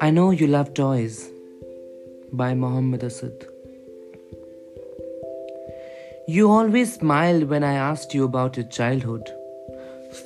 I 0.00 0.10
Know 0.10 0.30
You 0.32 0.48
Love 0.48 0.74
Toys 0.74 1.30
by 2.32 2.54
Muhammad 2.54 3.04
Asad. 3.04 3.46
You 6.26 6.50
always 6.50 6.94
smiled 6.94 7.44
when 7.44 7.62
I 7.62 7.74
asked 7.74 8.12
you 8.14 8.24
about 8.24 8.56
your 8.56 8.66
childhood, 8.66 9.30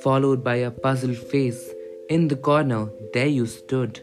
followed 0.01 0.43
by 0.43 0.55
a 0.55 0.71
puzzled 0.71 1.17
face. 1.17 1.69
In 2.09 2.29
the 2.29 2.35
corner, 2.35 2.89
there 3.13 3.27
you 3.27 3.45
stood. 3.45 4.01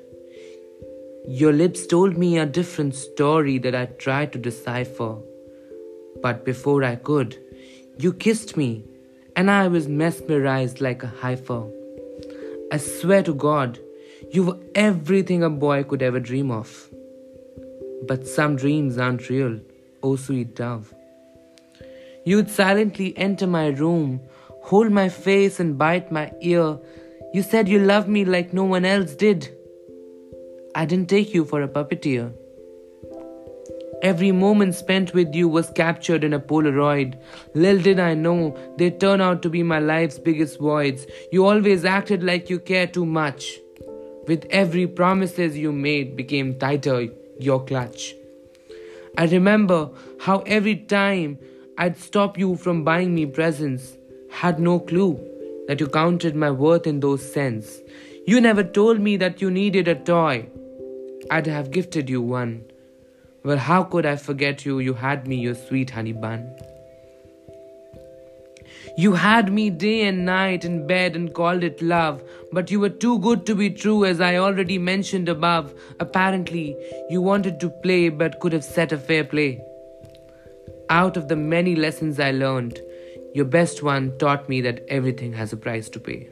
Your 1.26 1.52
lips 1.52 1.86
told 1.86 2.16
me 2.16 2.38
a 2.38 2.46
different 2.46 2.94
story 2.94 3.58
that 3.58 3.74
I 3.74 3.86
tried 3.86 4.32
to 4.34 4.38
decipher. 4.38 5.16
But 6.22 6.44
before 6.44 6.84
I 6.84 6.94
could, 6.94 7.36
you 7.98 8.12
kissed 8.12 8.56
me, 8.56 8.84
and 9.40 9.50
I 9.50 9.68
was 9.68 9.88
mesmerized 9.88 10.82
like 10.82 11.02
a 11.02 11.06
heifer. 11.06 11.62
I 12.70 12.76
swear 12.76 13.22
to 13.22 13.32
God, 13.32 13.78
you 14.30 14.42
were 14.44 14.58
everything 14.74 15.42
a 15.42 15.48
boy 15.48 15.82
could 15.82 16.02
ever 16.02 16.20
dream 16.20 16.50
of. 16.50 16.90
But 18.06 18.26
some 18.26 18.56
dreams 18.56 18.98
aren't 18.98 19.30
real, 19.30 19.58
oh 20.02 20.16
sweet 20.16 20.54
dove. 20.54 20.92
You'd 22.26 22.50
silently 22.50 23.16
enter 23.16 23.46
my 23.46 23.68
room, 23.68 24.20
hold 24.64 24.92
my 24.92 25.08
face 25.08 25.58
and 25.58 25.78
bite 25.78 26.12
my 26.12 26.30
ear. 26.42 26.78
You 27.32 27.42
said 27.42 27.66
you 27.66 27.78
loved 27.78 28.08
me 28.08 28.26
like 28.26 28.52
no 28.52 28.64
one 28.64 28.84
else 28.84 29.14
did. 29.14 29.48
I 30.74 30.84
didn't 30.84 31.08
take 31.08 31.32
you 31.32 31.46
for 31.46 31.62
a 31.62 31.68
puppeteer. 31.68 32.34
Every 34.02 34.32
moment 34.32 34.74
spent 34.74 35.12
with 35.12 35.34
you 35.34 35.46
was 35.46 35.70
captured 35.70 36.24
in 36.24 36.32
a 36.32 36.40
Polaroid. 36.40 37.20
Little 37.54 37.82
did 37.82 38.00
I 38.00 38.14
know 38.14 38.56
they'd 38.78 38.98
turn 38.98 39.20
out 39.20 39.42
to 39.42 39.50
be 39.50 39.62
my 39.62 39.78
life's 39.78 40.18
biggest 40.18 40.58
voids. 40.58 41.06
You 41.30 41.44
always 41.44 41.84
acted 41.84 42.22
like 42.22 42.48
you 42.48 42.58
cared 42.58 42.94
too 42.94 43.04
much. 43.04 43.58
With 44.26 44.46
every 44.50 44.86
promises 44.86 45.58
you 45.58 45.70
made 45.70 46.16
became 46.16 46.58
tighter 46.58 47.08
your 47.38 47.62
clutch. 47.62 48.14
I 49.18 49.26
remember 49.26 49.90
how 50.20 50.38
every 50.40 50.76
time 50.76 51.38
I'd 51.76 51.98
stop 51.98 52.38
you 52.38 52.56
from 52.56 52.84
buying 52.84 53.14
me 53.14 53.26
presents, 53.26 53.96
had 54.30 54.60
no 54.60 54.78
clue 54.78 55.18
that 55.68 55.78
you 55.78 55.88
counted 55.88 56.34
my 56.34 56.50
worth 56.50 56.86
in 56.86 57.00
those 57.00 57.32
cents. 57.32 57.80
You 58.26 58.40
never 58.40 58.64
told 58.64 59.00
me 59.00 59.18
that 59.18 59.42
you 59.42 59.50
needed 59.50 59.88
a 59.88 59.94
toy. 59.94 60.48
I'd 61.30 61.46
have 61.46 61.70
gifted 61.70 62.08
you 62.08 62.22
one. 62.22 62.64
Well, 63.42 63.56
how 63.56 63.84
could 63.84 64.04
I 64.04 64.16
forget 64.16 64.66
you? 64.66 64.80
You 64.80 64.94
had 64.94 65.26
me, 65.26 65.36
your 65.36 65.54
sweet 65.54 65.90
honey 65.90 66.12
bun. 66.12 66.54
You 68.98 69.14
had 69.14 69.52
me 69.52 69.70
day 69.70 70.02
and 70.02 70.26
night 70.26 70.64
in 70.64 70.86
bed 70.86 71.16
and 71.16 71.32
called 71.32 71.62
it 71.62 71.80
love, 71.80 72.22
but 72.52 72.70
you 72.70 72.80
were 72.80 72.90
too 72.90 73.18
good 73.20 73.46
to 73.46 73.54
be 73.54 73.70
true, 73.70 74.04
as 74.04 74.20
I 74.20 74.36
already 74.36 74.78
mentioned 74.78 75.28
above. 75.28 75.72
Apparently, 76.00 76.76
you 77.08 77.22
wanted 77.22 77.60
to 77.60 77.70
play 77.70 78.08
but 78.08 78.40
could 78.40 78.52
have 78.52 78.64
set 78.64 78.92
a 78.92 78.98
fair 78.98 79.24
play. 79.24 79.62
Out 80.90 81.16
of 81.16 81.28
the 81.28 81.36
many 81.36 81.76
lessons 81.76 82.20
I 82.20 82.32
learned, 82.32 82.78
your 83.34 83.44
best 83.44 83.82
one 83.82 84.18
taught 84.18 84.48
me 84.48 84.60
that 84.62 84.84
everything 84.88 85.32
has 85.32 85.52
a 85.52 85.56
price 85.56 85.88
to 85.90 86.00
pay. 86.00 86.28